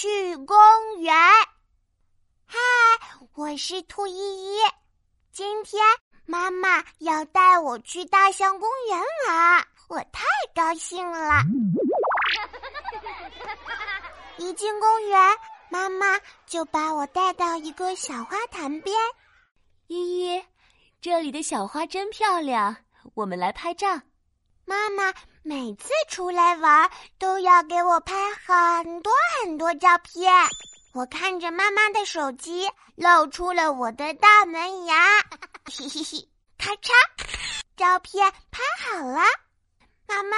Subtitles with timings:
[0.00, 0.56] 去公
[1.02, 1.14] 园。
[2.46, 2.58] 嗨，
[3.34, 4.58] 我是兔依依，
[5.30, 5.78] 今天
[6.24, 10.24] 妈妈要带我去大象公园玩，我太
[10.54, 11.42] 高兴了。
[14.38, 15.36] 一进公园，
[15.68, 18.96] 妈妈就把我带到一个小花坛边。
[19.88, 20.42] 依依，
[21.02, 22.74] 这里的小花真漂亮，
[23.12, 24.00] 我们来拍照。
[24.70, 25.12] 妈妈
[25.42, 29.12] 每次出来玩都要给我拍很多
[29.42, 30.32] 很多照片。
[30.92, 34.94] 我看着妈妈的手机，露出了我的大门牙，
[35.64, 36.92] 嘿嘿嘿，咔嚓，
[37.76, 39.20] 照片拍好了。
[40.06, 40.36] 妈妈，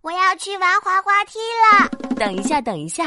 [0.00, 1.88] 我要去玩滑滑梯了。
[2.16, 3.04] 等一下，等一下，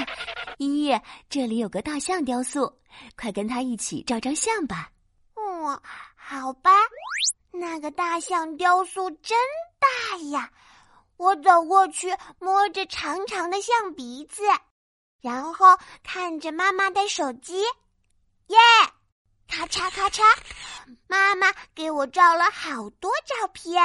[0.58, 0.98] 依依，
[1.30, 2.74] 这里有个大象雕塑，
[3.18, 4.90] 快跟它一起照张相吧。
[5.36, 5.82] 嗯，
[6.16, 6.72] 好吧。
[7.54, 9.71] 那个大象雕塑真大
[10.18, 10.52] 呀！
[11.18, 14.42] 我走过去，摸着长长的象鼻子，
[15.22, 17.62] 然后看着妈妈的手机，
[18.48, 18.58] 耶！
[19.48, 20.24] 咔嚓咔嚓，
[21.08, 23.84] 妈妈给我照了好多照片。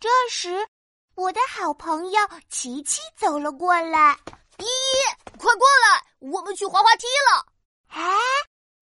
[0.00, 0.66] 这时，
[1.14, 4.18] 我的好朋友琪琪走了过来，
[4.58, 7.46] 依依，快过来，我们去滑滑梯了！
[7.88, 8.18] 哎，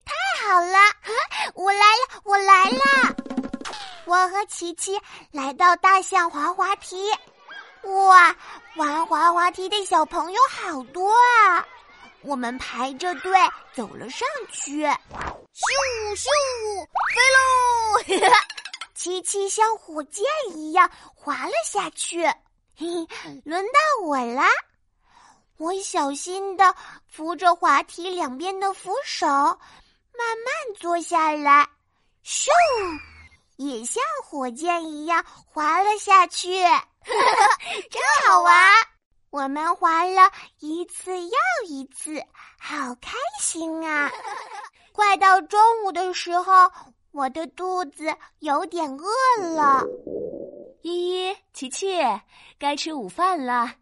[0.05, 0.15] 太
[0.47, 0.79] 好了，
[1.55, 3.16] 我来了，我来了。
[4.07, 4.99] 我和琪琪
[5.33, 7.11] 来到大象滑滑梯，
[7.83, 8.35] 哇，
[8.77, 11.67] 玩滑滑梯的小朋友好多啊！
[12.23, 13.33] 我们排着队
[13.75, 14.97] 走了上去，咻
[16.15, 16.29] 咻，
[17.15, 18.31] 飞喽！
[18.95, 22.25] 琪琪像火箭一样滑了下去，
[22.77, 24.49] 嘿嘿，轮到我啦！
[25.59, 26.75] 我小心的
[27.09, 29.59] 扶着滑梯两边的扶手，慢
[30.45, 31.69] 慢坐下来，
[32.25, 32.47] 咻。
[33.57, 36.61] 也像火箭一样滑了下去，
[37.91, 38.55] 真好玩！
[39.31, 42.23] 我们滑了一次又一次，
[42.59, 44.11] 好开心啊！
[44.93, 46.71] 快到中午的时候，
[47.12, 49.07] 我的肚子有点饿
[49.55, 49.84] 了。
[50.83, 51.99] 依依、琪琪，
[52.59, 53.75] 该吃午饭了，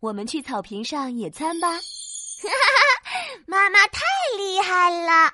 [0.00, 1.68] 我们去草坪上野餐吧！
[2.42, 4.00] 哈哈妈妈太
[4.36, 5.32] 厉害了。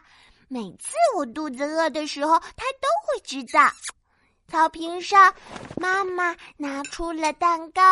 [0.49, 3.71] 每次我肚子饿的时候，他都会知道。
[4.49, 5.35] 草坪上，
[5.77, 7.83] 妈妈拿出了蛋糕、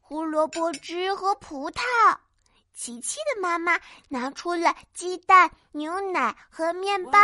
[0.00, 1.82] 胡萝卜汁和葡萄。
[2.72, 7.18] 琪琪的妈妈拿出了鸡蛋、牛奶和面包。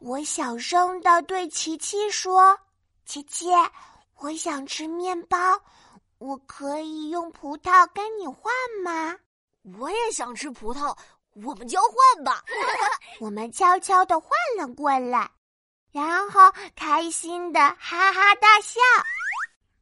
[0.00, 2.58] 我小声的对琪琪说
[3.06, 3.46] ：“琪琪，
[4.16, 5.38] 我想吃面包，
[6.18, 8.52] 我可以用葡萄跟你换
[8.82, 9.16] 吗？”
[9.78, 10.96] 我也想吃葡萄。
[11.44, 12.42] 我们交换吧，
[13.20, 15.30] 我们悄悄的换了过来，
[15.92, 16.40] 然后
[16.74, 18.80] 开心的哈哈大笑。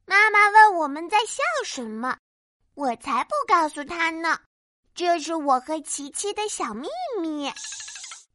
[0.06, 2.18] 妈妈问我们在笑什么，
[2.74, 4.38] 我才不告诉她呢。
[4.94, 6.88] 这是我和琪琪的小秘
[7.20, 7.52] 密。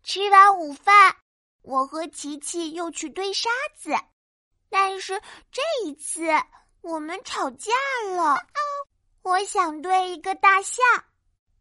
[0.04, 1.16] 吃完午饭，
[1.62, 3.92] 我和琪琪又去堆沙子，
[4.70, 5.22] 但是
[5.52, 6.28] 这一次
[6.82, 7.72] 我们吵架
[8.16, 8.42] 了。
[9.22, 10.84] 我想堆一个大象。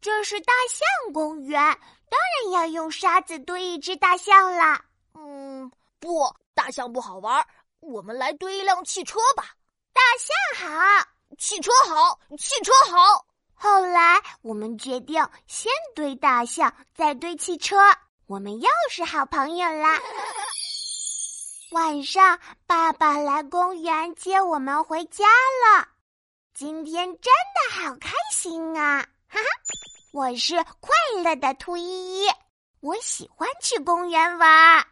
[0.00, 1.60] 这是大象公园，
[2.08, 4.84] 当然要用沙子堆一只大象啦。
[5.14, 7.44] 嗯，不，大象不好玩，
[7.80, 9.44] 我们来堆一辆汽车吧。
[9.92, 11.04] 大象好，
[11.36, 13.26] 汽车好，汽车好。
[13.54, 17.76] 后来我们决定先堆大象，再堆汽车，
[18.26, 20.00] 我们又是好朋友啦。
[21.72, 25.88] 晚上，爸爸来公园接我们回家了。
[26.54, 29.04] 今天真的好开心啊！
[30.18, 30.90] 我是快
[31.22, 32.26] 乐的兔依依，
[32.80, 34.84] 我喜欢去公园玩儿。